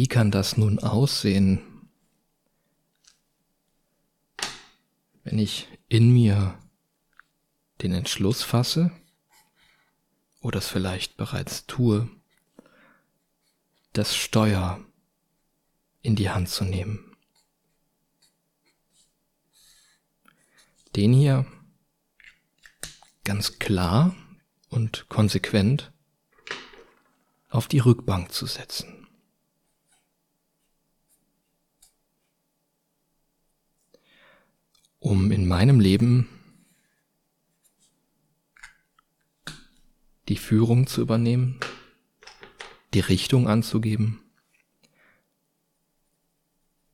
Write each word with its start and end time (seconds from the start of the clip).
Wie 0.00 0.08
kann 0.08 0.30
das 0.30 0.56
nun 0.56 0.78
aussehen, 0.78 1.60
wenn 5.24 5.38
ich 5.38 5.68
in 5.90 6.10
mir 6.10 6.58
den 7.82 7.92
Entschluss 7.92 8.42
fasse 8.42 8.92
oder 10.40 10.60
es 10.60 10.68
vielleicht 10.68 11.18
bereits 11.18 11.66
tue, 11.66 12.08
das 13.92 14.16
Steuer 14.16 14.82
in 16.00 16.16
die 16.16 16.30
Hand 16.30 16.48
zu 16.48 16.64
nehmen. 16.64 17.14
Den 20.96 21.12
hier 21.12 21.44
ganz 23.24 23.58
klar 23.58 24.16
und 24.70 25.10
konsequent 25.10 25.92
auf 27.50 27.68
die 27.68 27.80
Rückbank 27.80 28.32
zu 28.32 28.46
setzen. 28.46 28.99
Um 35.00 35.32
in 35.32 35.48
meinem 35.48 35.80
Leben 35.80 36.28
die 40.28 40.36
Führung 40.36 40.86
zu 40.86 41.00
übernehmen, 41.00 41.58
die 42.92 43.00
Richtung 43.00 43.48
anzugeben, 43.48 44.20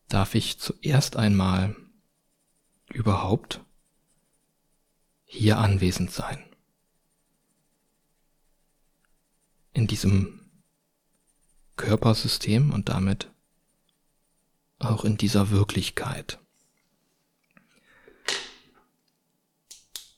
darf 0.08 0.36
ich 0.36 0.58
zuerst 0.58 1.16
einmal 1.16 1.74
überhaupt 2.92 3.64
hier 5.24 5.58
anwesend 5.58 6.12
sein. 6.12 6.44
In 9.72 9.88
diesem 9.88 10.48
Körpersystem 11.74 12.72
und 12.72 12.88
damit 12.88 13.32
auch 14.78 15.04
in 15.04 15.16
dieser 15.16 15.50
Wirklichkeit. 15.50 16.38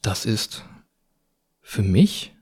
Das 0.02 0.24
ist 0.24 0.64
für 1.60 1.82
mich 1.82 2.32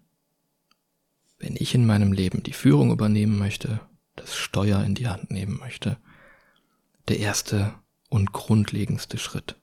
wenn 1.39 1.57
ich 1.57 1.75
in 1.75 1.87
meinem 1.87 2.13
Leben 2.13 2.43
die 2.43 2.53
Führung 2.53 2.91
übernehmen 2.91 3.39
möchte, 3.39 3.81
das 4.15 4.35
Steuer 4.35 4.83
in 4.83 4.95
die 4.95 5.09
Hand 5.09 5.31
nehmen 5.31 5.59
möchte, 5.59 5.99
der 7.09 7.19
erste 7.19 7.75
und 8.09 8.33
grundlegendste 8.33 9.19
Schritt. 9.19 9.57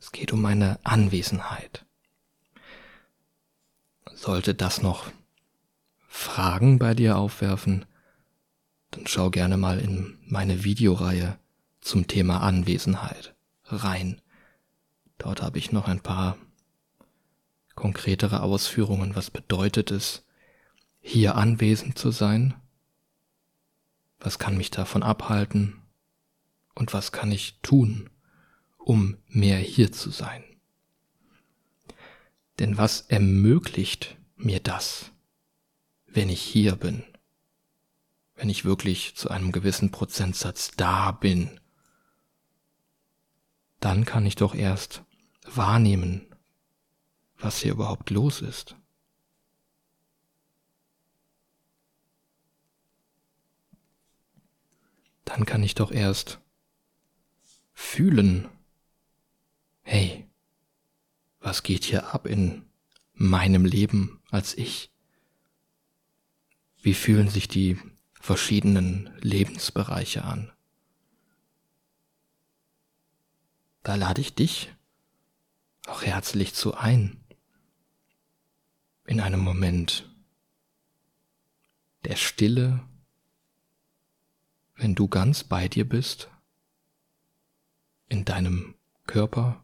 Es 0.00 0.12
geht 0.12 0.32
um 0.32 0.40
meine 0.40 0.78
Anwesenheit. 0.84 1.84
Sollte 4.12 4.54
das 4.54 4.80
noch 4.82 5.10
Fragen 6.08 6.78
bei 6.78 6.94
dir 6.94 7.16
aufwerfen, 7.16 7.84
dann 8.90 9.06
schau 9.06 9.30
gerne 9.30 9.56
mal 9.56 9.80
in 9.80 10.18
meine 10.26 10.62
Videoreihe 10.62 11.38
zum 11.84 12.06
Thema 12.06 12.40
Anwesenheit 12.40 13.34
rein. 13.64 14.20
Dort 15.18 15.42
habe 15.42 15.58
ich 15.58 15.70
noch 15.70 15.86
ein 15.86 16.00
paar 16.00 16.38
konkretere 17.74 18.42
Ausführungen. 18.42 19.14
Was 19.14 19.30
bedeutet 19.30 19.90
es, 19.90 20.24
hier 21.00 21.36
anwesend 21.36 21.98
zu 21.98 22.10
sein? 22.10 22.54
Was 24.18 24.38
kann 24.38 24.56
mich 24.56 24.70
davon 24.70 25.02
abhalten? 25.02 25.82
Und 26.74 26.94
was 26.94 27.12
kann 27.12 27.30
ich 27.30 27.60
tun, 27.60 28.08
um 28.78 29.18
mehr 29.28 29.58
hier 29.58 29.92
zu 29.92 30.10
sein? 30.10 30.42
Denn 32.58 32.78
was 32.78 33.02
ermöglicht 33.02 34.16
mir 34.36 34.60
das, 34.60 35.12
wenn 36.06 36.30
ich 36.30 36.40
hier 36.40 36.76
bin? 36.76 37.04
Wenn 38.36 38.48
ich 38.48 38.64
wirklich 38.64 39.14
zu 39.16 39.28
einem 39.28 39.52
gewissen 39.52 39.90
Prozentsatz 39.90 40.70
da 40.76 41.12
bin 41.12 41.60
dann 43.84 44.06
kann 44.06 44.24
ich 44.24 44.34
doch 44.34 44.54
erst 44.54 45.04
wahrnehmen, 45.44 46.24
was 47.36 47.58
hier 47.58 47.72
überhaupt 47.72 48.08
los 48.08 48.40
ist. 48.40 48.76
Dann 55.26 55.44
kann 55.44 55.62
ich 55.62 55.74
doch 55.74 55.92
erst 55.92 56.40
fühlen, 57.74 58.48
hey, 59.82 60.30
was 61.40 61.62
geht 61.62 61.84
hier 61.84 62.14
ab 62.14 62.26
in 62.26 62.64
meinem 63.12 63.66
Leben 63.66 64.22
als 64.30 64.56
ich? 64.56 64.90
Wie 66.80 66.94
fühlen 66.94 67.28
sich 67.28 67.48
die 67.48 67.76
verschiedenen 68.18 69.10
Lebensbereiche 69.20 70.24
an? 70.24 70.53
Da 73.84 73.96
lade 73.96 74.22
ich 74.22 74.34
dich 74.34 74.74
auch 75.86 76.02
herzlich 76.02 76.54
zu 76.54 76.74
ein. 76.74 77.22
In 79.04 79.20
einem 79.20 79.40
Moment 79.40 80.10
der 82.04 82.16
Stille, 82.16 82.80
wenn 84.74 84.94
du 84.94 85.06
ganz 85.06 85.44
bei 85.44 85.68
dir 85.68 85.86
bist, 85.86 86.30
in 88.08 88.24
deinem 88.24 88.74
Körper, 89.06 89.62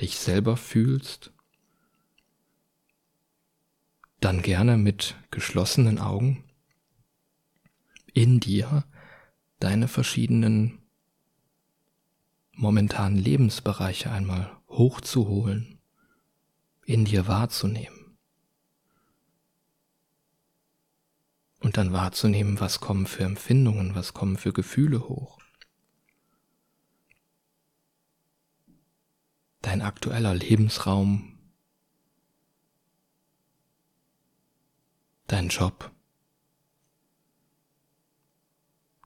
dich 0.00 0.18
selber 0.18 0.56
fühlst, 0.56 1.32
dann 4.18 4.42
gerne 4.42 4.76
mit 4.76 5.14
geschlossenen 5.30 6.00
Augen 6.00 6.42
in 8.12 8.40
dir 8.40 8.84
deine 9.60 9.86
verschiedenen 9.86 10.82
momentanen 12.56 13.18
Lebensbereiche 13.18 14.10
einmal 14.10 14.50
hochzuholen, 14.68 15.78
in 16.86 17.04
dir 17.04 17.28
wahrzunehmen. 17.28 18.18
Und 21.60 21.76
dann 21.76 21.92
wahrzunehmen, 21.92 22.60
was 22.60 22.80
kommen 22.80 23.06
für 23.06 23.24
Empfindungen, 23.24 23.94
was 23.94 24.14
kommen 24.14 24.36
für 24.36 24.52
Gefühle 24.52 25.08
hoch. 25.08 25.38
Dein 29.60 29.82
aktueller 29.82 30.34
Lebensraum, 30.34 31.38
dein 35.26 35.48
Job, 35.48 35.90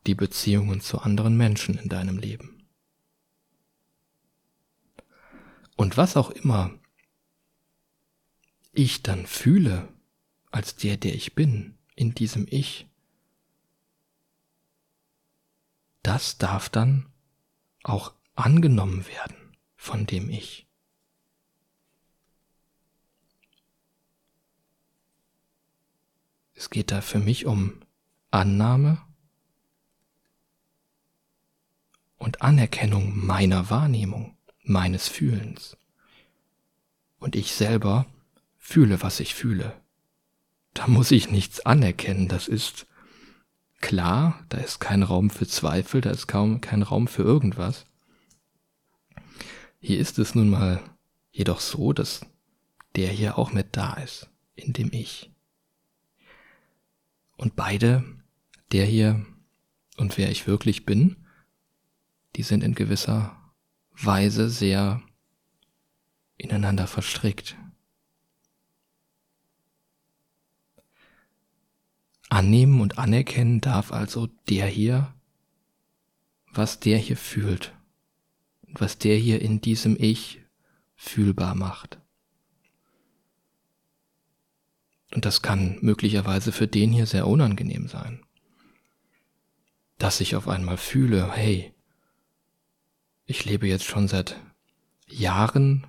die 0.06 0.14
Beziehungen 0.14 0.80
zu 0.80 0.98
anderen 0.98 1.36
Menschen 1.36 1.78
in 1.78 1.88
deinem 1.88 2.18
Leben. 2.18 2.59
Und 5.80 5.96
was 5.96 6.18
auch 6.18 6.28
immer 6.28 6.78
ich 8.72 9.02
dann 9.02 9.24
fühle 9.24 9.88
als 10.50 10.76
der, 10.76 10.98
der 10.98 11.14
ich 11.14 11.34
bin, 11.34 11.78
in 11.96 12.14
diesem 12.14 12.46
Ich, 12.50 12.86
das 16.02 16.36
darf 16.36 16.68
dann 16.68 17.10
auch 17.82 18.12
angenommen 18.34 19.06
werden 19.06 19.56
von 19.74 20.04
dem 20.04 20.28
Ich. 20.28 20.66
Es 26.52 26.68
geht 26.68 26.90
da 26.90 27.00
für 27.00 27.20
mich 27.20 27.46
um 27.46 27.80
Annahme 28.30 29.00
und 32.18 32.42
Anerkennung 32.42 33.16
meiner 33.16 33.70
Wahrnehmung 33.70 34.36
meines 34.62 35.08
Fühlens. 35.08 35.79
Und 37.20 37.36
ich 37.36 37.52
selber 37.52 38.06
fühle, 38.58 39.02
was 39.02 39.20
ich 39.20 39.34
fühle. 39.34 39.80
Da 40.74 40.88
muss 40.88 41.10
ich 41.10 41.30
nichts 41.30 41.60
anerkennen, 41.60 42.28
das 42.28 42.48
ist 42.48 42.86
klar, 43.80 44.44
da 44.48 44.58
ist 44.58 44.80
kein 44.80 45.02
Raum 45.02 45.30
für 45.30 45.46
Zweifel, 45.46 46.00
da 46.00 46.10
ist 46.10 46.26
kaum 46.26 46.60
kein 46.60 46.82
Raum 46.82 47.06
für 47.06 47.22
irgendwas. 47.22 47.86
Hier 49.80 49.98
ist 49.98 50.18
es 50.18 50.34
nun 50.34 50.50
mal 50.50 50.82
jedoch 51.32 51.60
so, 51.60 51.92
dass 51.92 52.26
der 52.96 53.08
hier 53.08 53.38
auch 53.38 53.52
mit 53.52 53.76
da 53.76 53.94
ist, 53.94 54.28
in 54.54 54.72
dem 54.72 54.92
Ich. 54.92 55.30
Und 57.36 57.56
beide, 57.56 58.04
der 58.72 58.84
hier 58.84 59.24
und 59.96 60.18
wer 60.18 60.30
ich 60.30 60.46
wirklich 60.46 60.84
bin, 60.84 61.16
die 62.36 62.42
sind 62.42 62.62
in 62.62 62.74
gewisser 62.74 63.36
Weise 63.92 64.50
sehr 64.50 65.02
ineinander 66.40 66.86
verstrickt. 66.86 67.56
Annehmen 72.28 72.80
und 72.80 72.98
anerkennen 72.98 73.60
darf 73.60 73.92
also 73.92 74.28
der 74.48 74.66
hier, 74.66 75.14
was 76.52 76.80
der 76.80 76.98
hier 76.98 77.16
fühlt 77.16 77.74
und 78.62 78.80
was 78.80 78.98
der 78.98 79.16
hier 79.16 79.42
in 79.42 79.60
diesem 79.60 79.96
Ich 79.98 80.40
fühlbar 80.94 81.54
macht. 81.54 81.98
Und 85.12 85.24
das 85.24 85.42
kann 85.42 85.78
möglicherweise 85.80 86.52
für 86.52 86.68
den 86.68 86.92
hier 86.92 87.06
sehr 87.06 87.26
unangenehm 87.26 87.88
sein. 87.88 88.24
Dass 89.98 90.20
ich 90.20 90.36
auf 90.36 90.46
einmal 90.46 90.76
fühle, 90.76 91.32
hey, 91.32 91.74
ich 93.26 93.44
lebe 93.44 93.66
jetzt 93.66 93.84
schon 93.84 94.06
seit 94.06 94.40
Jahren 95.08 95.86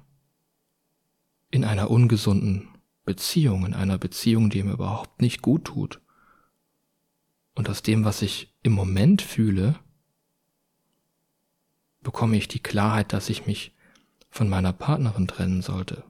in 1.52 1.66
einer 1.66 1.92
ungesunden 1.92 2.70
Beziehung, 3.04 3.66
in 3.66 3.74
einer 3.74 3.98
Beziehung, 3.98 4.50
die 4.50 4.64
mir 4.64 4.74
überhaupt 4.74 5.22
nicht 5.22 5.42
gut 5.42 5.66
tut. 5.66 6.02
Und 7.56 7.70
aus 7.70 7.84
dem, 7.84 8.06
was 8.06 8.22
ich 8.22 8.56
im 8.64 8.72
Moment 8.72 9.22
fühle, 9.22 9.78
bekomme 12.02 12.38
ich 12.38 12.48
die 12.48 12.64
Klarheit, 12.64 13.14
dass 13.14 13.30
ich 13.30 13.46
mich 13.46 13.76
von 14.30 14.50
meiner 14.50 14.74
Partnerin 14.74 15.28
trennen 15.28 15.62
sollte. 15.62 16.04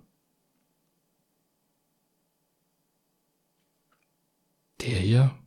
Der 4.81 4.99
hier 4.99 5.37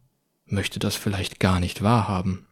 möchte 0.46 0.78
das 0.78 0.96
vielleicht 0.96 1.40
gar 1.40 1.60
nicht 1.60 1.82
wahrhaben. 1.82 2.46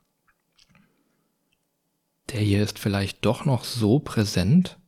Der 2.31 2.41
hier 2.41 2.63
ist 2.63 2.79
vielleicht 2.79 3.25
doch 3.25 3.45
noch 3.45 3.65
so 3.65 3.99
präsent, 3.99 4.79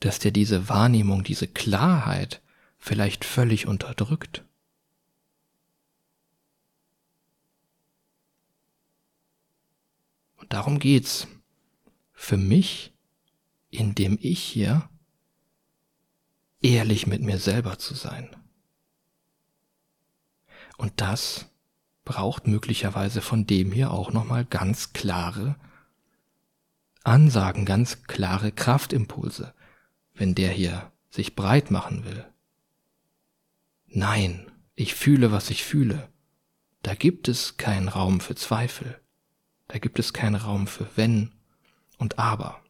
dass 0.00 0.18
der 0.18 0.30
diese 0.30 0.68
Wahrnehmung, 0.68 1.22
diese 1.22 1.46
Klarheit 1.46 2.42
vielleicht 2.78 3.24
völlig 3.24 3.66
unterdrückt. 3.66 4.44
Und 10.36 10.52
darum 10.52 10.78
geht's 10.78 11.28
für 12.12 12.38
mich, 12.38 12.92
indem 13.70 14.18
ich 14.20 14.42
hier 14.42 14.88
ehrlich 16.62 17.06
mit 17.06 17.22
mir 17.22 17.38
selber 17.38 17.78
zu 17.78 17.94
sein. 17.94 18.28
Und 20.76 21.00
das 21.00 21.46
braucht 22.04 22.46
möglicherweise 22.46 23.20
von 23.20 23.46
dem 23.46 23.70
hier 23.70 23.90
auch 23.90 24.12
nochmal 24.12 24.44
ganz 24.44 24.92
klare 24.92 25.56
Ansagen, 27.04 27.64
ganz 27.64 28.02
klare 28.04 28.50
Kraftimpulse, 28.50 29.54
wenn 30.20 30.34
der 30.34 30.50
hier 30.50 30.92
sich 31.08 31.34
breit 31.34 31.70
machen 31.70 32.04
will. 32.04 32.26
Nein, 33.86 34.52
ich 34.74 34.94
fühle, 34.94 35.32
was 35.32 35.48
ich 35.48 35.64
fühle. 35.64 36.10
Da 36.82 36.94
gibt 36.94 37.26
es 37.26 37.56
keinen 37.56 37.88
Raum 37.88 38.20
für 38.20 38.34
Zweifel. 38.34 39.00
Da 39.66 39.78
gibt 39.78 39.98
es 39.98 40.12
keinen 40.12 40.34
Raum 40.34 40.66
für 40.66 40.86
wenn 40.94 41.32
und 41.96 42.18
aber. 42.18 42.62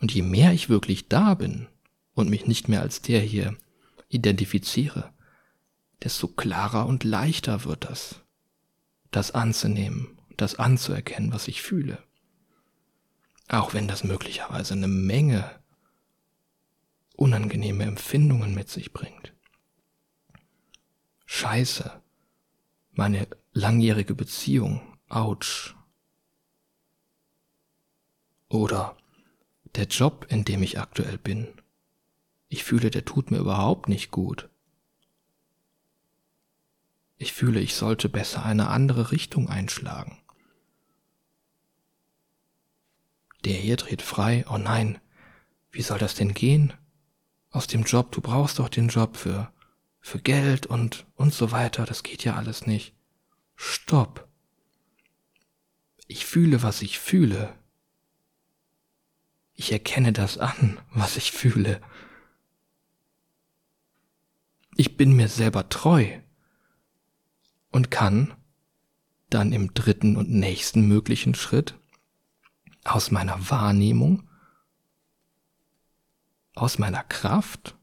Und 0.00 0.14
je 0.14 0.22
mehr 0.22 0.52
ich 0.52 0.68
wirklich 0.68 1.08
da 1.08 1.34
bin 1.34 1.66
und 2.14 2.30
mich 2.30 2.46
nicht 2.46 2.68
mehr 2.68 2.80
als 2.80 3.02
der 3.02 3.22
hier 3.22 3.56
identifiziere, 4.08 5.12
desto 6.04 6.28
klarer 6.28 6.86
und 6.86 7.02
leichter 7.02 7.64
wird 7.64 7.86
das, 7.86 8.20
das 9.10 9.32
anzunehmen, 9.32 10.16
das 10.36 10.54
anzuerkennen, 10.54 11.32
was 11.32 11.48
ich 11.48 11.60
fühle. 11.60 12.03
Auch 13.48 13.74
wenn 13.74 13.88
das 13.88 14.04
möglicherweise 14.04 14.74
eine 14.74 14.88
Menge 14.88 15.62
unangenehme 17.16 17.84
Empfindungen 17.84 18.54
mit 18.54 18.68
sich 18.68 18.92
bringt. 18.92 19.32
Scheiße, 21.26 22.02
meine 22.92 23.28
langjährige 23.52 24.14
Beziehung, 24.14 24.80
ouch. 25.08 25.74
Oder 28.48 28.96
der 29.74 29.86
Job, 29.86 30.26
in 30.28 30.44
dem 30.44 30.62
ich 30.62 30.78
aktuell 30.78 31.18
bin, 31.18 31.48
ich 32.48 32.62
fühle, 32.62 32.90
der 32.90 33.04
tut 33.04 33.30
mir 33.30 33.38
überhaupt 33.38 33.88
nicht 33.88 34.10
gut. 34.10 34.48
Ich 37.16 37.32
fühle, 37.32 37.60
ich 37.60 37.74
sollte 37.74 38.08
besser 38.08 38.44
eine 38.44 38.68
andere 38.68 39.10
Richtung 39.10 39.48
einschlagen. 39.48 40.23
Der 43.44 43.54
hier 43.54 43.76
dreht 43.76 44.02
frei, 44.02 44.44
oh 44.48 44.58
nein, 44.58 44.98
wie 45.70 45.82
soll 45.82 45.98
das 45.98 46.14
denn 46.14 46.34
gehen? 46.34 46.72
Aus 47.50 47.66
dem 47.66 47.82
Job, 47.82 48.10
du 48.12 48.20
brauchst 48.20 48.58
doch 48.58 48.68
den 48.68 48.88
Job 48.88 49.16
für, 49.16 49.52
für 50.00 50.18
Geld 50.18 50.66
und, 50.66 51.06
und 51.14 51.34
so 51.34 51.52
weiter, 51.52 51.84
das 51.84 52.02
geht 52.02 52.24
ja 52.24 52.36
alles 52.36 52.66
nicht. 52.66 52.94
Stopp. 53.54 54.28
Ich 56.06 56.26
fühle, 56.26 56.62
was 56.62 56.82
ich 56.82 56.98
fühle. 56.98 57.54
Ich 59.54 59.72
erkenne 59.72 60.12
das 60.12 60.38
an, 60.38 60.80
was 60.90 61.16
ich 61.16 61.32
fühle. 61.32 61.80
Ich 64.76 64.96
bin 64.96 65.12
mir 65.12 65.28
selber 65.28 65.68
treu 65.68 66.06
und 67.70 67.90
kann 67.90 68.34
dann 69.30 69.52
im 69.52 69.74
dritten 69.74 70.16
und 70.16 70.30
nächsten 70.30 70.86
möglichen 70.86 71.34
Schritt 71.34 71.78
aus 72.84 73.10
meiner 73.10 73.50
Wahrnehmung, 73.50 74.28
aus 76.54 76.78
meiner 76.78 77.02
Kraft, 77.02 77.76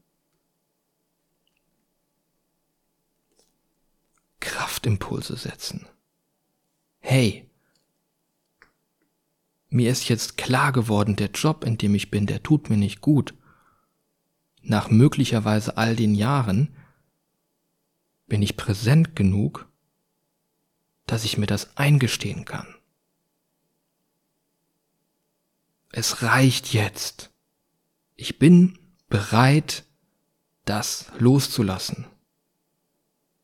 Kraftimpulse 4.40 5.36
setzen. 5.36 5.86
Hey, 7.00 7.48
mir 9.68 9.90
ist 9.90 10.08
jetzt 10.08 10.36
klar 10.36 10.72
geworden, 10.72 11.16
der 11.16 11.30
Job, 11.30 11.64
in 11.64 11.78
dem 11.78 11.94
ich 11.94 12.10
bin, 12.10 12.26
der 12.26 12.42
tut 12.42 12.68
mir 12.68 12.76
nicht 12.76 13.00
gut. 13.00 13.34
Nach 14.62 14.90
möglicherweise 14.90 15.76
all 15.76 15.96
den 15.96 16.14
Jahren 16.14 16.74
bin 18.26 18.42
ich 18.42 18.56
präsent 18.56 19.16
genug, 19.16 19.68
dass 21.06 21.24
ich 21.24 21.38
mir 21.38 21.46
das 21.46 21.76
eingestehen 21.76 22.44
kann. 22.44 22.74
Es 25.92 26.22
reicht 26.22 26.72
jetzt. 26.72 27.30
Ich 28.16 28.38
bin 28.38 28.78
bereit, 29.08 29.84
das 30.64 31.12
loszulassen. 31.18 32.06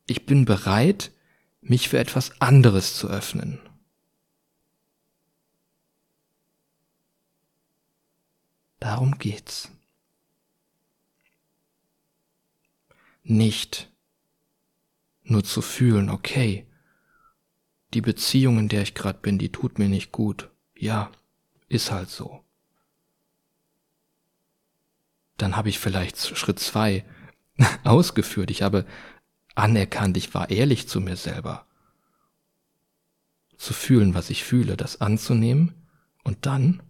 Ich 0.07 0.25
bin 0.25 0.45
bereit, 0.45 1.11
mich 1.61 1.89
für 1.89 1.99
etwas 1.99 2.41
anderes 2.41 2.95
zu 2.95 3.07
öffnen. 3.07 3.59
Darum 8.79 9.19
geht's. 9.19 9.69
Nicht 13.21 13.91
nur 15.21 15.43
zu 15.43 15.61
fühlen, 15.61 16.09
okay, 16.09 16.65
die 17.93 18.01
Beziehung, 18.01 18.57
in 18.57 18.69
der 18.69 18.81
ich 18.81 18.95
gerade 18.95 19.19
bin, 19.19 19.37
die 19.37 19.51
tut 19.51 19.77
mir 19.77 19.89
nicht 19.89 20.11
gut. 20.11 20.49
Ja, 20.75 21.11
ist 21.67 21.91
halt 21.91 22.09
so. 22.09 22.43
Dann 25.39 25.55
habe 25.55 25.69
ich 25.69 25.79
vielleicht 25.79 26.37
Schritt 26.37 26.59
zwei 26.59 27.03
ausgeführt. 27.83 28.51
Ich 28.51 28.61
habe 28.61 28.85
anerkannt, 29.55 30.15
ich 30.17 30.33
war 30.35 30.51
ehrlich 30.51 30.87
zu 30.87 31.01
mir 31.01 31.15
selber. 31.15 31.65
Zu 33.57 33.73
fühlen, 33.73 34.13
was 34.13 34.29
ich 34.29 34.43
fühle, 34.43 34.77
das 34.77 35.01
anzunehmen 35.01 35.73
und 36.23 36.45
dann, 36.45 36.83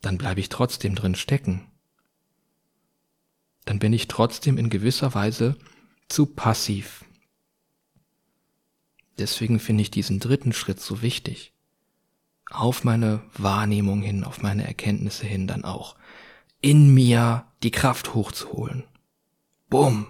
dann 0.00 0.16
bleibe 0.16 0.40
ich 0.40 0.48
trotzdem 0.48 0.94
drin 0.94 1.14
stecken 1.14 1.70
dann 3.64 3.78
bin 3.78 3.92
ich 3.92 4.08
trotzdem 4.08 4.58
in 4.58 4.70
gewisser 4.70 5.14
Weise 5.14 5.56
zu 6.08 6.26
passiv. 6.26 7.04
Deswegen 9.18 9.60
finde 9.60 9.82
ich 9.82 9.90
diesen 9.90 10.20
dritten 10.20 10.52
Schritt 10.52 10.80
so 10.80 11.02
wichtig. 11.02 11.53
Auf 12.50 12.84
meine 12.84 13.22
Wahrnehmung 13.34 14.02
hin, 14.02 14.24
auf 14.24 14.42
meine 14.42 14.66
Erkenntnisse 14.66 15.26
hin 15.26 15.46
dann 15.46 15.64
auch 15.64 15.96
in 16.60 16.94
mir 16.94 17.46
die 17.62 17.70
Kraft 17.70 18.14
hochzuholen. 18.14 18.84
Bumm. 19.68 20.06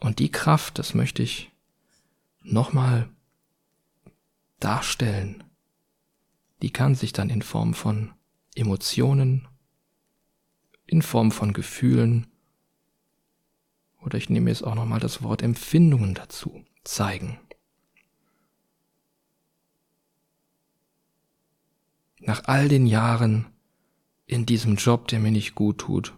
Und 0.00 0.18
die 0.18 0.30
Kraft, 0.30 0.78
das 0.78 0.94
möchte 0.94 1.22
ich 1.22 1.50
nochmal 2.42 3.08
darstellen, 4.60 5.44
die 6.62 6.70
kann 6.70 6.94
sich 6.94 7.12
dann 7.12 7.30
in 7.30 7.42
Form 7.42 7.74
von 7.74 8.12
Emotionen 8.54 9.48
in 10.86 11.02
Form 11.02 11.32
von 11.32 11.52
Gefühlen 11.52 12.26
oder 14.06 14.16
ich 14.16 14.30
nehme 14.30 14.48
jetzt 14.50 14.64
auch 14.64 14.74
nochmal 14.74 15.00
das 15.00 15.22
Wort 15.22 15.42
Empfindungen 15.42 16.14
dazu 16.14 16.64
zeigen. 16.84 17.38
Nach 22.20 22.44
all 22.44 22.68
den 22.68 22.86
Jahren 22.86 23.46
in 24.26 24.46
diesem 24.46 24.76
Job, 24.76 25.08
der 25.08 25.20
mir 25.20 25.30
nicht 25.30 25.54
gut 25.54 25.78
tut, 25.78 26.14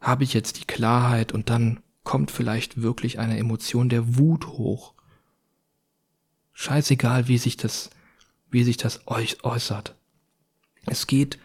habe 0.00 0.24
ich 0.24 0.34
jetzt 0.34 0.60
die 0.60 0.66
Klarheit 0.66 1.32
und 1.32 1.48
dann 1.48 1.80
kommt 2.04 2.30
vielleicht 2.30 2.82
wirklich 2.82 3.18
eine 3.18 3.38
Emotion 3.38 3.88
der 3.88 4.18
Wut 4.18 4.46
hoch. 4.48 4.94
Scheißegal, 6.52 7.28
wie 7.28 7.38
sich 7.38 7.56
das 7.56 7.90
wie 8.50 8.64
sich 8.64 8.76
das 8.76 9.06
euch 9.06 9.44
äußert. 9.44 9.94
Es 10.86 11.06
geht 11.06 11.38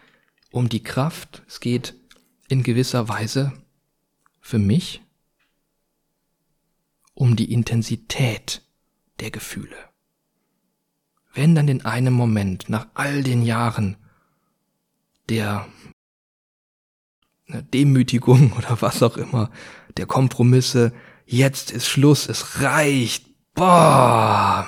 um 0.50 0.68
die 0.68 0.82
Kraft, 0.82 1.42
es 1.46 1.60
geht 1.60 1.94
in 2.48 2.62
gewisser 2.62 3.08
Weise 3.08 3.52
für 4.40 4.58
mich 4.58 5.03
um 7.14 7.36
die 7.36 7.52
Intensität 7.52 8.62
der 9.20 9.30
Gefühle. 9.30 9.76
Wenn 11.32 11.54
dann 11.54 11.68
in 11.68 11.84
einem 11.84 12.14
Moment, 12.14 12.68
nach 12.68 12.88
all 12.94 13.22
den 13.22 13.42
Jahren 13.42 13.96
der 15.28 15.66
Demütigung 17.48 18.52
oder 18.58 18.80
was 18.82 19.02
auch 19.02 19.16
immer, 19.16 19.50
der 19.96 20.06
Kompromisse, 20.06 20.92
jetzt 21.26 21.70
ist 21.70 21.88
Schluss, 21.88 22.28
es 22.28 22.60
reicht, 22.60 23.26
boah. 23.54 24.66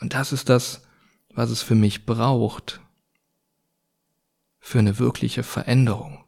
Und 0.00 0.14
das 0.14 0.32
ist 0.32 0.48
das, 0.48 0.82
was 1.30 1.50
es 1.50 1.62
für 1.62 1.76
mich 1.76 2.06
braucht, 2.06 2.80
für 4.58 4.80
eine 4.80 4.98
wirkliche 4.98 5.42
Veränderung. 5.42 6.24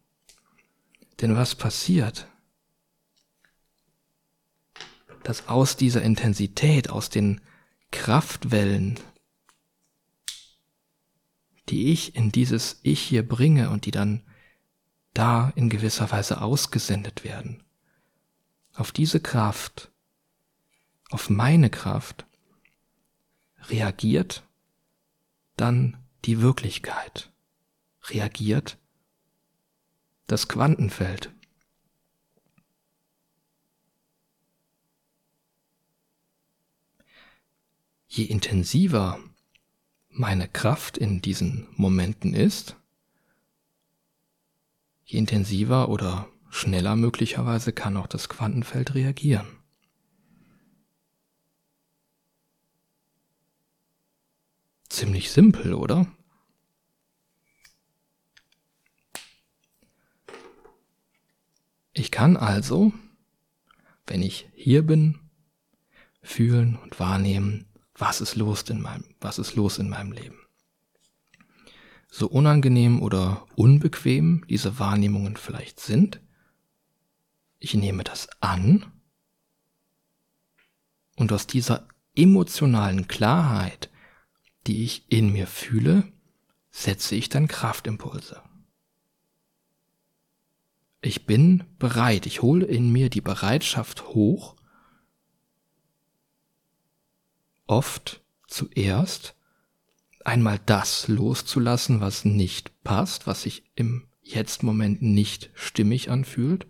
Denn 1.20 1.36
was 1.36 1.54
passiert? 1.54 2.28
Dass 5.24 5.48
aus 5.48 5.76
dieser 5.76 6.02
Intensität, 6.02 6.90
aus 6.90 7.10
den 7.10 7.40
Kraftwellen, 7.90 9.00
die 11.68 11.92
ich 11.92 12.14
in 12.14 12.30
dieses 12.30 12.78
Ich 12.82 13.00
hier 13.00 13.26
bringe 13.26 13.70
und 13.70 13.86
die 13.86 13.90
dann 13.90 14.22
da 15.14 15.52
in 15.56 15.70
gewisser 15.70 16.10
Weise 16.10 16.40
ausgesendet 16.40 17.24
werden, 17.24 17.64
auf 18.74 18.92
diese 18.92 19.20
Kraft, 19.20 19.90
auf 21.10 21.30
meine 21.30 21.70
Kraft, 21.70 22.26
reagiert 23.68 24.46
dann 25.56 25.96
die 26.24 26.40
Wirklichkeit, 26.40 27.32
reagiert 28.08 28.78
das 30.26 30.48
Quantenfeld. 30.48 31.33
Je 38.16 38.26
intensiver 38.26 39.18
meine 40.08 40.46
Kraft 40.46 40.96
in 40.96 41.20
diesen 41.20 41.66
Momenten 41.72 42.32
ist, 42.32 42.76
je 45.04 45.18
intensiver 45.18 45.88
oder 45.88 46.28
schneller 46.48 46.94
möglicherweise 46.94 47.72
kann 47.72 47.96
auch 47.96 48.06
das 48.06 48.28
Quantenfeld 48.28 48.94
reagieren. 48.94 49.48
Ziemlich 54.88 55.32
simpel, 55.32 55.74
oder? 55.74 56.06
Ich 61.92 62.12
kann 62.12 62.36
also, 62.36 62.92
wenn 64.06 64.22
ich 64.22 64.48
hier 64.54 64.86
bin, 64.86 65.18
fühlen 66.22 66.76
und 66.76 67.00
wahrnehmen, 67.00 67.66
was 67.94 68.20
ist 68.20 68.36
los 68.36 68.62
in 68.62 68.80
meinem, 68.80 69.04
was 69.20 69.38
ist 69.38 69.54
los 69.54 69.78
in 69.78 69.88
meinem 69.88 70.12
Leben. 70.12 70.38
So 72.10 72.28
unangenehm 72.28 73.02
oder 73.02 73.46
unbequem 73.56 74.44
diese 74.48 74.78
Wahrnehmungen 74.78 75.36
vielleicht 75.36 75.80
sind, 75.80 76.20
ich 77.58 77.74
nehme 77.74 78.04
das 78.04 78.28
an 78.40 78.86
und 81.16 81.32
aus 81.32 81.46
dieser 81.46 81.88
emotionalen 82.14 83.08
Klarheit 83.08 83.90
die 84.66 84.84
ich 84.84 85.10
in 85.10 85.32
mir 85.32 85.46
fühle, 85.46 86.04
setze 86.70 87.14
ich 87.14 87.28
dann 87.28 87.48
Kraftimpulse. 87.48 88.42
Ich 91.00 91.26
bin 91.26 91.64
bereit, 91.78 92.26
ich 92.26 92.40
hole 92.40 92.64
in 92.64 92.90
mir 92.90 93.10
die 93.10 93.20
Bereitschaft 93.20 94.08
hoch, 94.08 94.56
oft 97.66 98.22
zuerst 98.46 99.34
einmal 100.24 100.58
das 100.64 101.08
loszulassen, 101.08 102.00
was 102.00 102.24
nicht 102.24 102.82
passt, 102.82 103.26
was 103.26 103.42
sich 103.42 103.64
im 103.74 104.06
Jetzt-Moment 104.22 105.02
nicht 105.02 105.50
stimmig 105.54 106.10
anfühlt. 106.10 106.66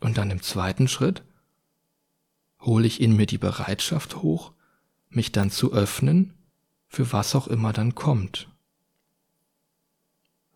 Und 0.00 0.18
dann 0.18 0.30
im 0.30 0.42
zweiten 0.42 0.88
Schritt 0.88 1.22
hole 2.60 2.86
ich 2.86 3.00
in 3.00 3.14
mir 3.14 3.26
die 3.26 3.38
Bereitschaft 3.38 4.16
hoch, 4.16 4.52
mich 5.08 5.32
dann 5.32 5.50
zu 5.50 5.72
öffnen 5.72 6.34
für 6.88 7.12
was 7.12 7.34
auch 7.34 7.46
immer 7.46 7.72
dann 7.72 7.94
kommt. 7.94 8.48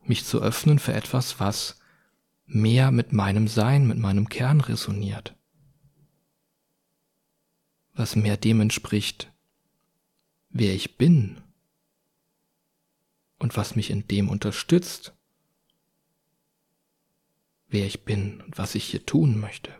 Mich 0.04 0.24
zu 0.24 0.40
öffnen 0.40 0.78
für 0.78 0.94
etwas, 0.94 1.38
was 1.38 1.78
mehr 2.46 2.90
mit 2.90 3.12
meinem 3.12 3.46
Sein, 3.46 3.86
mit 3.86 3.98
meinem 3.98 4.28
Kern 4.28 4.60
resoniert. 4.60 5.36
Was 8.00 8.16
mehr 8.16 8.38
dem 8.38 8.62
entspricht, 8.62 9.30
wer 10.48 10.74
ich 10.74 10.96
bin 10.96 11.42
und 13.38 13.58
was 13.58 13.76
mich 13.76 13.90
in 13.90 14.08
dem 14.08 14.30
unterstützt, 14.30 15.12
wer 17.68 17.84
ich 17.84 18.06
bin 18.06 18.40
und 18.40 18.56
was 18.56 18.74
ich 18.74 18.84
hier 18.84 19.04
tun 19.04 19.38
möchte. 19.38 19.78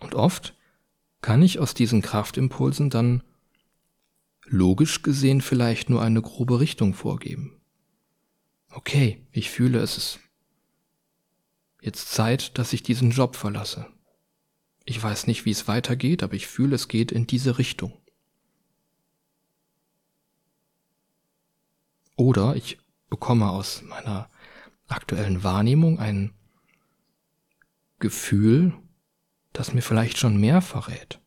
Und 0.00 0.16
oft 0.16 0.56
kann 1.20 1.40
ich 1.40 1.60
aus 1.60 1.74
diesen 1.74 2.02
Kraftimpulsen 2.02 2.90
dann 2.90 3.22
logisch 4.42 5.02
gesehen 5.02 5.42
vielleicht 5.42 5.90
nur 5.90 6.02
eine 6.02 6.22
grobe 6.22 6.58
Richtung 6.58 6.92
vorgeben. 6.92 7.60
Okay, 8.70 9.24
ich 9.30 9.48
fühle, 9.48 9.78
es 9.78 9.96
ist 9.96 10.18
jetzt 11.82 12.10
Zeit, 12.10 12.58
dass 12.58 12.72
ich 12.72 12.82
diesen 12.82 13.12
Job 13.12 13.36
verlasse. 13.36 13.93
Ich 14.84 15.02
weiß 15.02 15.26
nicht, 15.26 15.44
wie 15.44 15.50
es 15.50 15.66
weitergeht, 15.66 16.22
aber 16.22 16.34
ich 16.34 16.46
fühle, 16.46 16.74
es 16.74 16.88
geht 16.88 17.10
in 17.10 17.26
diese 17.26 17.58
Richtung. 17.58 17.92
Oder 22.16 22.54
ich 22.54 22.78
bekomme 23.08 23.50
aus 23.50 23.82
meiner 23.82 24.30
aktuellen 24.88 25.42
Wahrnehmung 25.42 25.98
ein 25.98 26.32
Gefühl, 27.98 28.74
das 29.52 29.72
mir 29.72 29.82
vielleicht 29.82 30.18
schon 30.18 30.36
mehr 30.36 30.60
verrät. 30.60 31.20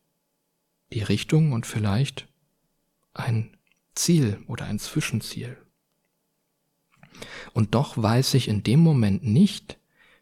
Die 0.92 1.02
Richtung 1.02 1.52
und 1.52 1.66
vielleicht 1.66 2.28
ein 3.12 3.56
Ziel 3.94 4.42
oder 4.46 4.66
ein 4.66 4.78
Zwischenziel. 4.78 5.58
Und 7.52 7.74
doch 7.74 8.00
weiß 8.00 8.34
ich 8.34 8.48
in 8.48 8.62
dem 8.62 8.80
Moment 8.80 9.24
nicht, 9.24 9.78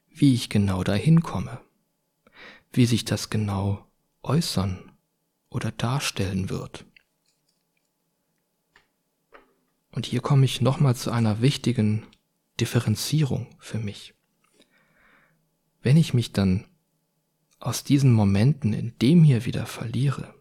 wie 0.08 0.34
ich 0.34 0.48
genau 0.48 0.82
dahin 0.82 1.20
komme, 1.20 1.60
wie 2.76 2.86
sich 2.86 3.04
das 3.04 3.30
genau 3.30 3.86
äußern 4.22 4.92
oder 5.48 5.72
darstellen 5.72 6.50
wird. 6.50 6.84
Und 9.92 10.04
hier 10.04 10.20
komme 10.20 10.44
ich 10.44 10.60
nochmal 10.60 10.94
zu 10.94 11.10
einer 11.10 11.40
wichtigen 11.40 12.06
Differenzierung 12.60 13.46
für 13.58 13.78
mich. 13.78 14.14
Wenn 15.80 15.96
ich 15.96 16.12
mich 16.12 16.32
dann 16.32 16.66
aus 17.60 17.84
diesen 17.84 18.12
Momenten 18.12 18.74
in 18.74 18.98
dem 18.98 19.24
hier 19.24 19.46
wieder 19.46 19.64
verliere, 19.64 20.34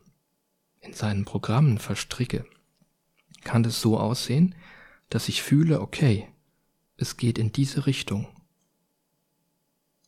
in 0.82 0.94
seinen 0.94 1.24
Programmen 1.24 1.77
verstricke, 1.77 2.46
kann 3.44 3.63
es 3.63 3.80
so 3.80 3.98
aussehen, 3.98 4.56
dass 5.10 5.30
ich 5.30 5.42
fühle, 5.42 5.80
okay, 5.80 6.27
es 6.98 7.15
geht 7.15 7.38
in 7.38 7.51
diese 7.51 7.86
Richtung. 7.86 8.27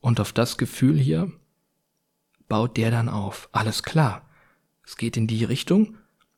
Und 0.01 0.19
auf 0.19 0.34
das 0.34 0.57
Gefühl 0.57 1.00
hier 1.00 1.31
baut 2.48 2.77
der 2.77 2.92
dann 2.92 3.10
auf. 3.10 3.50
Alles 3.51 3.84
klar. 3.84 4.27
Es 4.84 4.98
geht 4.98 5.18
in 5.18 5.27
die 5.27 5.44
Richtung. 5.44 5.98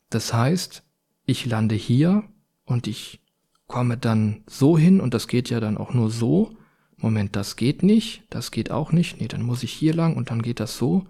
Das 0.09 0.33
heißt, 0.33 0.83
ich 1.25 1.45
lande 1.45 1.75
hier 1.75 2.23
und 2.65 2.87
ich 2.87 3.21
komme 3.67 3.97
dann 3.97 4.43
so 4.47 4.77
hin 4.77 4.99
und 4.99 5.13
das 5.13 5.27
geht 5.27 5.49
ja 5.49 5.59
dann 5.59 5.77
auch 5.77 5.93
nur 5.93 6.09
so. 6.09 6.55
Moment, 6.97 7.35
das 7.35 7.55
geht 7.55 7.83
nicht, 7.83 8.23
das 8.29 8.51
geht 8.51 8.71
auch 8.71 8.91
nicht, 8.91 9.21
nee, 9.21 9.27
dann 9.27 9.43
muss 9.43 9.63
ich 9.63 9.71
hier 9.71 9.93
lang 9.93 10.17
und 10.17 10.31
dann 10.31 10.41
geht 10.41 10.59
das 10.59 10.75
so 10.75 11.07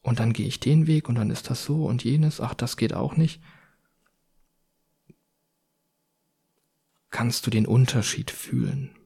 und 0.00 0.18
dann 0.18 0.32
gehe 0.32 0.46
ich 0.46 0.60
den 0.60 0.86
Weg 0.86 1.08
und 1.08 1.16
dann 1.16 1.30
ist 1.30 1.50
das 1.50 1.64
so 1.64 1.84
und 1.84 2.04
jenes, 2.04 2.40
ach, 2.40 2.54
das 2.54 2.76
geht 2.76 2.94
auch 2.94 3.16
nicht. 3.16 3.42
Kannst 7.10 7.46
du 7.46 7.50
den 7.50 7.66
Unterschied 7.66 8.30
fühlen? 8.30 8.96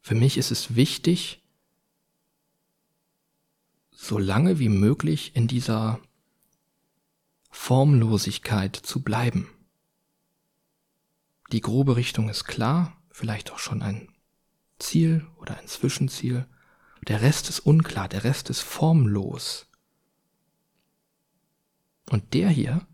Für 0.00 0.16
mich 0.16 0.38
ist 0.38 0.50
es 0.50 0.74
wichtig, 0.74 1.41
so 4.02 4.18
lange 4.18 4.58
wie 4.58 4.68
möglich 4.68 5.36
in 5.36 5.46
dieser 5.46 6.00
Formlosigkeit 7.50 8.74
zu 8.74 9.00
bleiben. 9.00 9.48
Die 11.52 11.60
grobe 11.60 11.94
Richtung 11.94 12.28
ist 12.28 12.44
klar, 12.44 13.00
vielleicht 13.12 13.52
auch 13.52 13.60
schon 13.60 13.80
ein 13.80 14.08
Ziel 14.80 15.24
oder 15.36 15.56
ein 15.56 15.68
Zwischenziel. 15.68 16.48
Der 17.06 17.22
Rest 17.22 17.48
ist 17.48 17.60
unklar, 17.60 18.08
der 18.08 18.24
Rest 18.24 18.50
ist 18.50 18.60
formlos. 18.60 19.68
Und 22.10 22.34
der 22.34 22.48
hier, 22.48 22.84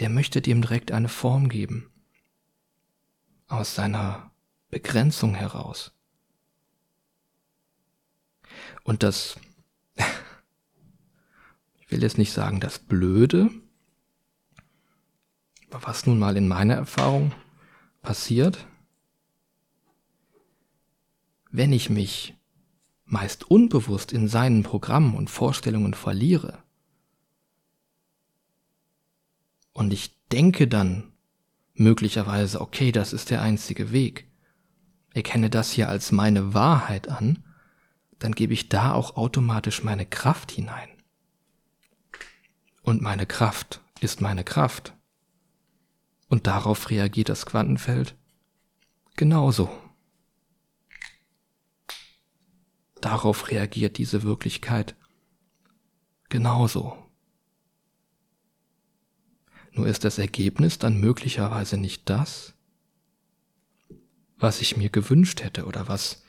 der 0.00 0.08
möchte 0.10 0.42
dem 0.42 0.60
direkt 0.60 0.90
eine 0.90 1.08
Form 1.08 1.48
geben. 1.48 1.88
Aus 3.46 3.76
seiner 3.76 4.32
Begrenzung 4.70 5.36
heraus. 5.36 5.92
Und 8.82 9.04
das, 9.04 9.38
ich 11.86 11.92
will 11.92 12.02
jetzt 12.02 12.18
nicht 12.18 12.32
sagen 12.32 12.58
das 12.58 12.80
Blöde, 12.80 13.48
was 15.70 16.06
nun 16.06 16.18
mal 16.18 16.36
in 16.36 16.48
meiner 16.48 16.74
Erfahrung 16.74 17.32
passiert, 18.02 18.66
wenn 21.50 21.72
ich 21.72 21.88
mich 21.88 22.34
meist 23.04 23.48
unbewusst 23.48 24.12
in 24.12 24.26
seinen 24.26 24.64
Programmen 24.64 25.14
und 25.14 25.30
Vorstellungen 25.30 25.94
verliere 25.94 26.58
und 29.72 29.92
ich 29.92 30.26
denke 30.32 30.66
dann 30.66 31.12
möglicherweise, 31.74 32.60
okay, 32.60 32.90
das 32.90 33.12
ist 33.12 33.30
der 33.30 33.42
einzige 33.42 33.92
Weg, 33.92 34.26
erkenne 35.14 35.50
das 35.50 35.70
hier 35.70 35.88
als 35.88 36.10
meine 36.10 36.52
Wahrheit 36.52 37.08
an, 37.08 37.44
dann 38.18 38.32
gebe 38.32 38.54
ich 38.54 38.68
da 38.68 38.92
auch 38.92 39.16
automatisch 39.16 39.84
meine 39.84 40.06
Kraft 40.06 40.50
hinein. 40.50 40.95
Und 42.86 43.02
meine 43.02 43.26
Kraft 43.26 43.80
ist 44.00 44.20
meine 44.20 44.44
Kraft. 44.44 44.94
Und 46.28 46.46
darauf 46.46 46.88
reagiert 46.88 47.28
das 47.28 47.44
Quantenfeld 47.44 48.14
genauso. 49.16 49.68
Darauf 53.00 53.50
reagiert 53.50 53.98
diese 53.98 54.22
Wirklichkeit 54.22 54.94
genauso. 56.28 56.96
Nur 59.72 59.88
ist 59.88 60.04
das 60.04 60.18
Ergebnis 60.18 60.78
dann 60.78 61.00
möglicherweise 61.00 61.78
nicht 61.78 62.08
das, 62.08 62.54
was 64.36 64.60
ich 64.60 64.76
mir 64.76 64.90
gewünscht 64.90 65.42
hätte 65.42 65.66
oder 65.66 65.88
was 65.88 66.22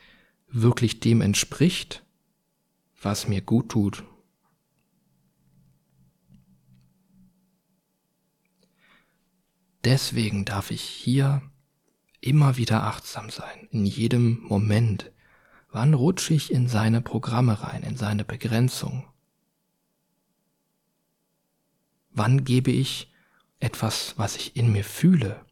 wirklich 0.48 1.02
dem 1.02 1.22
entspricht, 1.22 2.04
was 3.00 3.28
mir 3.28 3.42
gut 3.42 3.70
tut 3.70 4.04
Deswegen 9.88 10.44
darf 10.44 10.70
ich 10.70 10.82
hier 10.82 11.42
immer 12.20 12.58
wieder 12.58 12.84
achtsam 12.84 13.30
sein, 13.30 13.70
in 13.72 13.86
jedem 13.86 14.42
Moment. 14.42 15.14
Wann 15.72 15.94
rutsche 15.94 16.34
ich 16.34 16.52
in 16.52 16.68
seine 16.68 17.00
Programme 17.00 17.62
rein, 17.62 17.84
in 17.84 17.96
seine 17.96 18.26
Begrenzung? 18.26 19.08
Wann 22.10 22.44
gebe 22.44 22.70
ich 22.70 23.14
etwas, 23.62 24.16
was 24.18 24.36
ich 24.36 24.58
in 24.58 24.74
mir 24.74 24.84
fühle, 24.84 25.46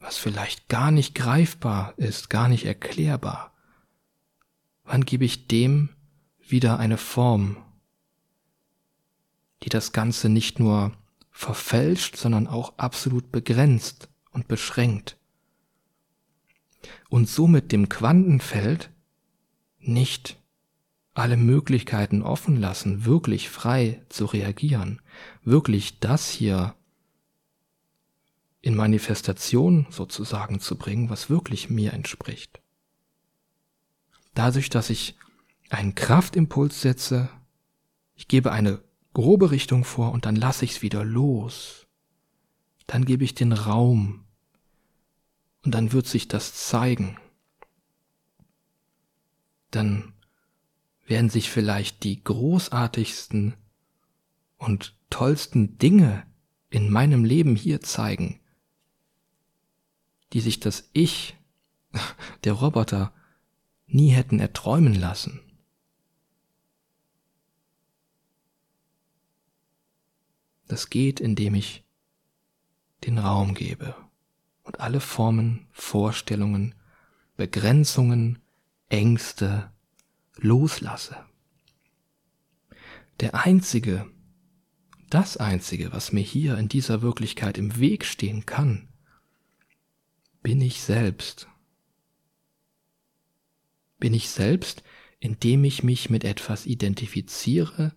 was 0.00 0.16
vielleicht 0.16 0.70
gar 0.70 0.90
nicht 0.90 1.14
greifbar 1.14 1.92
ist, 1.98 2.30
gar 2.30 2.48
nicht 2.48 2.64
erklärbar? 2.64 3.52
Wann 4.82 5.04
gebe 5.04 5.26
ich 5.26 5.46
dem 5.46 5.90
wieder 6.38 6.78
eine 6.78 6.96
Form, 6.96 7.58
die 9.62 9.68
das 9.68 9.92
Ganze 9.92 10.30
nicht 10.30 10.58
nur 10.58 10.96
verfälscht, 11.32 12.16
sondern 12.16 12.46
auch 12.46 12.78
absolut 12.78 13.32
begrenzt 13.32 14.08
und 14.30 14.46
beschränkt. 14.46 15.16
Und 17.08 17.28
somit 17.28 17.72
dem 17.72 17.88
Quantenfeld 17.88 18.90
nicht 19.78 20.38
alle 21.14 21.36
Möglichkeiten 21.36 22.22
offen 22.22 22.56
lassen, 22.56 23.04
wirklich 23.04 23.50
frei 23.50 24.02
zu 24.08 24.26
reagieren, 24.26 25.00
wirklich 25.42 25.98
das 25.98 26.30
hier 26.30 26.74
in 28.60 28.76
Manifestation 28.76 29.86
sozusagen 29.90 30.60
zu 30.60 30.76
bringen, 30.76 31.10
was 31.10 31.28
wirklich 31.28 31.68
mir 31.68 31.92
entspricht. 31.92 32.60
Dadurch, 34.34 34.70
dass 34.70 34.88
ich 34.88 35.16
einen 35.68 35.94
Kraftimpuls 35.94 36.80
setze, 36.80 37.28
ich 38.14 38.28
gebe 38.28 38.52
eine 38.52 38.82
grobe 39.14 39.50
Richtung 39.50 39.84
vor 39.84 40.12
und 40.12 40.26
dann 40.26 40.36
lasse 40.36 40.64
ich 40.64 40.72
es 40.72 40.82
wieder 40.82 41.04
los. 41.04 41.86
Dann 42.86 43.04
gebe 43.04 43.24
ich 43.24 43.34
den 43.34 43.52
Raum 43.52 44.24
und 45.64 45.74
dann 45.74 45.92
wird 45.92 46.06
sich 46.06 46.28
das 46.28 46.54
zeigen. 46.54 47.18
Dann 49.70 50.12
werden 51.06 51.30
sich 51.30 51.50
vielleicht 51.50 52.04
die 52.04 52.22
großartigsten 52.22 53.54
und 54.56 54.96
tollsten 55.10 55.78
Dinge 55.78 56.26
in 56.70 56.90
meinem 56.90 57.24
Leben 57.24 57.56
hier 57.56 57.80
zeigen, 57.80 58.40
die 60.32 60.40
sich 60.40 60.60
das 60.60 60.88
Ich, 60.92 61.36
der 62.44 62.54
Roboter, 62.54 63.12
nie 63.86 64.10
hätten 64.10 64.40
erträumen 64.40 64.94
lassen. 64.94 65.40
Das 70.72 70.88
geht, 70.88 71.20
indem 71.20 71.54
ich 71.54 71.84
den 73.04 73.18
Raum 73.18 73.52
gebe 73.52 73.94
und 74.62 74.80
alle 74.80 75.00
Formen, 75.00 75.66
Vorstellungen, 75.70 76.74
Begrenzungen, 77.36 78.38
Ängste 78.88 79.70
loslasse. 80.38 81.26
Der 83.20 83.34
einzige, 83.34 84.10
das 85.10 85.36
einzige, 85.36 85.92
was 85.92 86.10
mir 86.10 86.22
hier 86.22 86.56
in 86.56 86.70
dieser 86.70 87.02
Wirklichkeit 87.02 87.58
im 87.58 87.78
Weg 87.78 88.06
stehen 88.06 88.46
kann, 88.46 88.88
bin 90.42 90.62
ich 90.62 90.80
selbst. 90.80 91.48
Bin 93.98 94.14
ich 94.14 94.30
selbst, 94.30 94.82
indem 95.20 95.64
ich 95.64 95.82
mich 95.82 96.08
mit 96.08 96.24
etwas 96.24 96.64
identifiziere, 96.64 97.94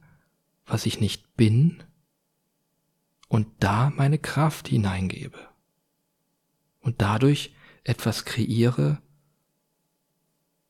was 0.66 0.86
ich 0.86 1.00
nicht 1.00 1.38
bin 1.38 1.82
und 3.36 3.62
da 3.62 3.90
meine 3.90 4.18
Kraft 4.18 4.70
hineingebe 4.70 5.50
und 6.80 7.02
dadurch 7.02 7.54
etwas 7.84 8.24
kreiere, 8.24 9.02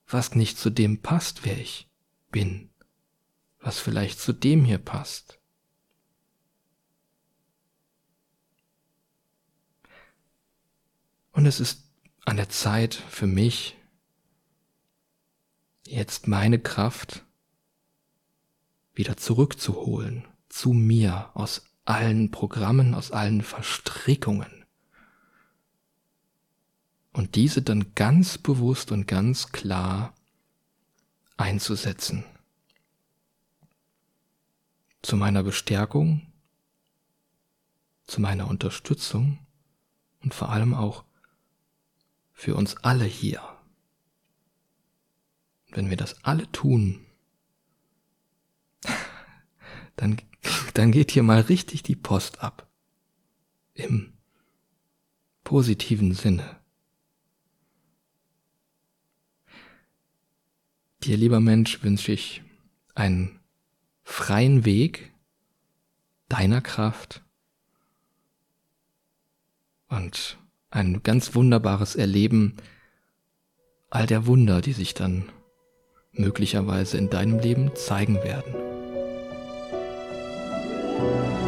was 0.08 0.34
nicht 0.34 0.58
zu 0.58 0.72
dem 0.72 1.04
passt, 1.04 1.46
wer 1.46 1.60
ich 1.60 1.88
bin, 2.32 2.72
was 3.60 3.78
vielleicht 3.78 4.20
zu 4.20 4.34
dem 4.34 4.66
hier 4.66 4.80
passt. 4.80 5.40
Und 11.34 11.46
es 11.46 11.60
ist 11.60 11.84
an 12.26 12.38
der 12.38 12.50
Zeit 12.50 12.96
für 12.96 13.28
mich, 13.28 13.78
jetzt 15.86 16.28
meine 16.28 16.58
Kraft 16.58 17.24
wieder 18.96 19.18
zurückzuholen 19.18 20.28
zu 20.50 20.74
mir 20.74 21.30
aus 21.36 21.75
allen 21.86 22.32
Programmen, 22.32 22.94
aus 22.94 23.12
allen 23.12 23.42
Verstrickungen. 23.42 24.66
Und 27.14 27.36
diese 27.36 27.62
dann 27.62 27.94
ganz 27.96 28.38
bewusst 28.38 28.92
und 28.92 29.08
ganz 29.08 29.52
klar 29.52 30.14
einzusetzen. 31.38 32.26
Zu 35.02 35.16
meiner 35.16 35.44
Bestärkung, 35.44 36.34
zu 38.06 38.20
meiner 38.20 38.48
Unterstützung 38.48 39.40
und 40.22 40.34
vor 40.34 40.50
allem 40.50 40.74
auch 40.74 41.06
für 42.34 42.56
uns 42.56 42.76
alle 42.78 43.06
hier. 43.06 43.42
Wenn 45.70 45.90
wir 45.90 45.98
das 45.98 46.24
alle 46.24 46.52
tun, 46.52 47.06
dann 49.96 50.22
dann 50.76 50.92
geht 50.92 51.12
hier 51.12 51.24
mal 51.24 51.42
richtig 51.42 51.84
die 51.84 51.96
Post 51.96 52.42
ab. 52.42 52.68
Im 53.74 54.14
positiven 55.44 56.14
Sinne. 56.14 56.60
Dir, 61.04 61.18
lieber 61.18 61.40
Mensch, 61.40 61.82
wünsche 61.84 62.12
ich 62.12 62.44
einen 62.94 63.40
freien 64.04 64.66
Weg 64.66 65.14
deiner 66.30 66.62
Kraft 66.62 67.24
und 69.88 70.38
ein 70.72 71.04
ganz 71.04 71.36
wunderbares 71.36 71.96
Erleben 71.96 72.58
all 73.90 74.08
der 74.08 74.26
Wunder, 74.26 74.62
die 74.62 74.74
sich 74.74 74.94
dann 74.94 75.32
möglicherweise 76.12 76.98
in 76.98 77.10
deinem 77.10 77.40
Leben 77.40 77.76
zeigen 77.76 78.16
werden. 78.16 78.85
Thank 80.98 81.40
you. 81.40 81.45